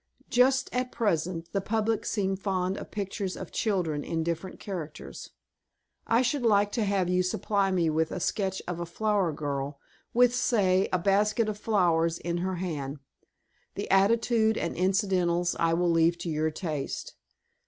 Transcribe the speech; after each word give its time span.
Just 0.31 0.67
at 0.73 0.91
present, 0.91 1.53
the 1.53 1.61
public 1.61 2.07
seem 2.07 2.35
fond 2.35 2.75
of 2.75 2.89
pictures 2.89 3.37
of 3.37 3.51
children 3.51 4.03
in 4.03 4.23
different 4.23 4.59
characters. 4.59 5.29
I 6.07 6.23
should 6.23 6.41
like 6.41 6.71
to 6.71 6.85
have 6.85 7.07
you 7.07 7.21
supply 7.21 7.69
me 7.69 7.87
with 7.91 8.11
a 8.11 8.19
sketch 8.19 8.63
of 8.67 8.79
a 8.79 8.85
flower 8.87 9.31
girl, 9.31 9.79
with, 10.11 10.33
say, 10.33 10.89
a 10.91 10.97
basket 10.97 11.47
of 11.49 11.59
flowers 11.59 12.17
in 12.17 12.37
her 12.37 12.55
hand. 12.55 12.97
The 13.75 13.87
attitude 13.91 14.57
and 14.57 14.75
incidentals 14.75 15.55
I 15.59 15.75
will 15.75 15.91
leave 15.91 16.17
to 16.17 16.31
your 16.31 16.49
taste. 16.49 17.13